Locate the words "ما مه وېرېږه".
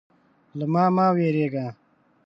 0.73-1.67